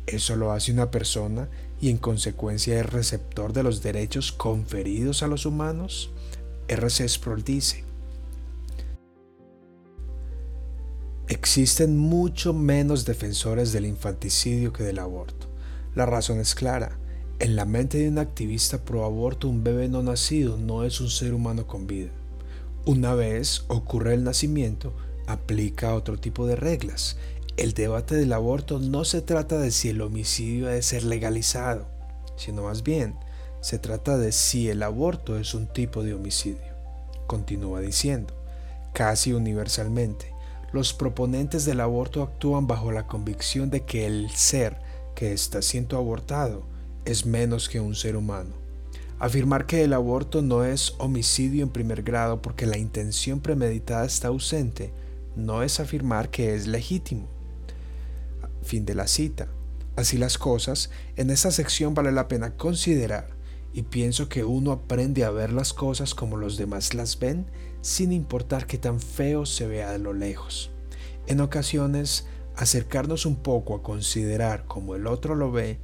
Eso 0.06 0.36
lo 0.36 0.52
hace 0.52 0.72
una 0.72 0.90
persona 0.90 1.48
y 1.80 1.90
en 1.90 1.98
consecuencia 1.98 2.78
es 2.78 2.86
receptor 2.86 3.52
de 3.52 3.62
los 3.62 3.82
derechos 3.82 4.32
conferidos 4.32 5.22
a 5.22 5.26
los 5.26 5.46
humanos. 5.46 6.10
R.C. 6.68 7.08
Sproul 7.08 7.44
dice, 7.44 7.84
Existen 11.36 11.98
mucho 11.98 12.54
menos 12.54 13.04
defensores 13.04 13.70
del 13.70 13.84
infanticidio 13.84 14.72
que 14.72 14.84
del 14.84 14.98
aborto. 14.98 15.48
La 15.94 16.06
razón 16.06 16.40
es 16.40 16.54
clara. 16.54 16.98
En 17.40 17.56
la 17.56 17.66
mente 17.66 17.98
de 17.98 18.08
un 18.08 18.16
activista 18.16 18.82
pro 18.82 19.04
aborto 19.04 19.46
un 19.46 19.62
bebé 19.62 19.86
no 19.90 20.02
nacido 20.02 20.56
no 20.56 20.82
es 20.82 20.98
un 20.98 21.10
ser 21.10 21.34
humano 21.34 21.66
con 21.66 21.86
vida. 21.86 22.08
Una 22.86 23.14
vez 23.14 23.64
ocurre 23.68 24.14
el 24.14 24.24
nacimiento, 24.24 24.94
aplica 25.26 25.94
otro 25.94 26.18
tipo 26.18 26.46
de 26.46 26.56
reglas. 26.56 27.18
El 27.58 27.74
debate 27.74 28.14
del 28.14 28.32
aborto 28.32 28.78
no 28.78 29.04
se 29.04 29.20
trata 29.20 29.58
de 29.58 29.72
si 29.72 29.90
el 29.90 30.00
homicidio 30.00 30.68
debe 30.68 30.80
ser 30.80 31.04
legalizado, 31.04 31.86
sino 32.36 32.62
más 32.62 32.82
bien 32.82 33.14
se 33.60 33.78
trata 33.78 34.16
de 34.16 34.32
si 34.32 34.70
el 34.70 34.82
aborto 34.82 35.38
es 35.38 35.52
un 35.52 35.66
tipo 35.66 36.02
de 36.02 36.14
homicidio. 36.14 36.74
Continúa 37.26 37.82
diciendo, 37.82 38.32
casi 38.94 39.34
universalmente, 39.34 40.34
los 40.72 40.92
proponentes 40.92 41.64
del 41.64 41.80
aborto 41.80 42.22
actúan 42.22 42.66
bajo 42.66 42.92
la 42.92 43.06
convicción 43.06 43.70
de 43.70 43.84
que 43.84 44.06
el 44.06 44.30
ser 44.30 44.78
que 45.14 45.32
está 45.32 45.62
siendo 45.62 45.96
abortado 45.96 46.64
es 47.04 47.26
menos 47.26 47.68
que 47.68 47.80
un 47.80 47.94
ser 47.94 48.16
humano 48.16 48.66
Afirmar 49.18 49.64
que 49.64 49.82
el 49.82 49.94
aborto 49.94 50.42
no 50.42 50.62
es 50.62 50.94
homicidio 50.98 51.62
en 51.62 51.70
primer 51.70 52.02
grado 52.02 52.42
porque 52.42 52.66
la 52.66 52.76
intención 52.76 53.40
premeditada 53.40 54.04
está 54.04 54.28
ausente 54.28 54.92
no 55.36 55.62
es 55.62 55.80
afirmar 55.80 56.30
que 56.30 56.54
es 56.54 56.66
legítimo. 56.66 57.28
Fin 58.62 58.84
de 58.84 58.94
la 58.94 59.06
cita. 59.06 59.48
Así 59.94 60.18
las 60.18 60.36
cosas, 60.36 60.90
en 61.16 61.30
esta 61.30 61.50
sección 61.50 61.94
vale 61.94 62.12
la 62.12 62.28
pena 62.28 62.56
considerar 62.56 63.28
y 63.72 63.82
pienso 63.82 64.28
que 64.28 64.44
uno 64.44 64.72
aprende 64.72 65.24
a 65.24 65.30
ver 65.30 65.52
las 65.52 65.72
cosas 65.72 66.14
como 66.14 66.36
los 66.36 66.56
demás 66.56 66.92
las 66.92 67.18
ven 67.18 67.46
sin 67.80 68.12
importar 68.12 68.66
qué 68.66 68.78
tan 68.78 69.00
feo 69.00 69.46
se 69.46 69.66
vea 69.66 69.92
de 69.92 69.98
lo 69.98 70.12
lejos. 70.12 70.70
En 71.26 71.40
ocasiones, 71.40 72.26
acercarnos 72.56 73.26
un 73.26 73.36
poco 73.36 73.74
a 73.74 73.82
considerar 73.82 74.64
como 74.66 74.94
el 74.94 75.06
otro 75.06 75.34
lo 75.34 75.52
ve 75.52 75.78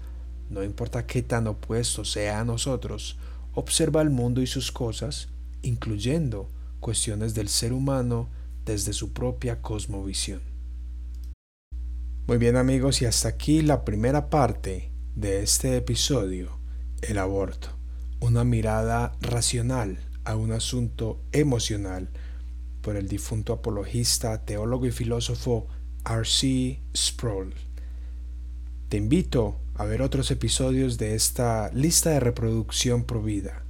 no 0.52 0.62
importa 0.62 1.06
qué 1.06 1.22
tan 1.22 1.46
opuesto 1.46 2.04
sea 2.04 2.40
a 2.40 2.44
nosotros, 2.44 3.16
observa 3.54 4.02
el 4.02 4.10
mundo 4.10 4.42
y 4.42 4.46
sus 4.46 4.70
cosas, 4.70 5.28
incluyendo 5.62 6.50
cuestiones 6.78 7.32
del 7.32 7.48
ser 7.48 7.72
humano 7.72 8.28
desde 8.66 8.92
su 8.92 9.14
propia 9.14 9.62
cosmovisión. 9.62 10.42
Muy 12.26 12.36
bien 12.36 12.56
amigos, 12.56 13.00
y 13.00 13.06
hasta 13.06 13.28
aquí 13.28 13.62
la 13.62 13.82
primera 13.86 14.28
parte 14.28 14.92
de 15.16 15.42
este 15.42 15.74
episodio, 15.78 16.58
el 17.00 17.16
aborto, 17.16 17.68
una 18.20 18.44
mirada 18.44 19.16
racional 19.22 19.98
a 20.24 20.36
un 20.36 20.52
asunto 20.52 21.20
emocional 21.32 22.10
por 22.80 22.96
el 22.96 23.08
difunto 23.08 23.52
apologista, 23.52 24.44
teólogo 24.44 24.86
y 24.86 24.92
filósofo 24.92 25.68
R.C. 26.04 26.80
Sproul. 26.96 27.54
Te 28.88 28.96
invito 28.96 29.60
a 29.74 29.84
ver 29.84 30.02
otros 30.02 30.30
episodios 30.30 30.98
de 30.98 31.14
esta 31.14 31.70
lista 31.72 32.10
de 32.10 32.20
reproducción 32.20 33.04
provida. 33.04 33.64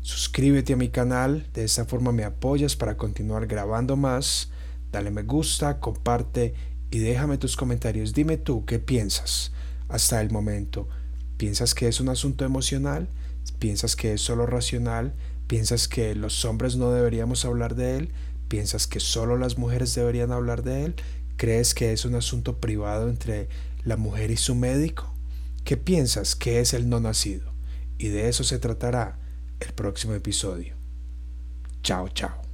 Suscríbete 0.00 0.74
a 0.74 0.76
mi 0.76 0.88
canal, 0.88 1.48
de 1.52 1.64
esa 1.64 1.84
forma 1.84 2.12
me 2.12 2.24
apoyas 2.24 2.76
para 2.76 2.96
continuar 2.96 3.46
grabando 3.46 3.96
más. 3.96 4.50
Dale 4.92 5.10
me 5.10 5.24
gusta, 5.24 5.80
comparte 5.80 6.54
y 6.90 6.98
déjame 7.00 7.38
tus 7.38 7.56
comentarios. 7.56 8.14
Dime 8.14 8.36
tú 8.36 8.64
qué 8.64 8.78
piensas 8.78 9.52
hasta 9.88 10.20
el 10.20 10.30
momento. 10.30 10.88
¿Piensas 11.36 11.74
que 11.74 11.88
es 11.88 12.00
un 12.00 12.08
asunto 12.08 12.44
emocional? 12.44 13.08
¿Piensas 13.58 13.96
que 13.96 14.14
es 14.14 14.20
solo 14.20 14.46
racional? 14.46 15.14
¿Piensas 15.46 15.86
que 15.86 16.14
los 16.14 16.44
hombres 16.44 16.76
no 16.76 16.90
deberíamos 16.90 17.44
hablar 17.44 17.74
de 17.76 17.96
él? 17.96 18.10
¿Piensas 18.48 18.86
que 18.86 19.00
solo 19.00 19.36
las 19.36 19.58
mujeres 19.58 19.94
deberían 19.94 20.32
hablar 20.32 20.62
de 20.62 20.84
él? 20.84 20.94
¿Crees 21.36 21.74
que 21.74 21.92
es 21.92 22.04
un 22.04 22.14
asunto 22.14 22.58
privado 22.58 23.08
entre 23.08 23.48
la 23.84 23.96
mujer 23.96 24.30
y 24.30 24.36
su 24.36 24.54
médico? 24.54 25.12
¿Qué 25.64 25.76
piensas 25.76 26.34
que 26.34 26.60
es 26.60 26.74
el 26.74 26.88
no 26.88 27.00
nacido? 27.00 27.52
Y 27.98 28.08
de 28.08 28.28
eso 28.28 28.44
se 28.44 28.58
tratará 28.58 29.18
el 29.60 29.72
próximo 29.72 30.14
episodio. 30.14 30.74
Chao, 31.82 32.08
chao. 32.08 32.45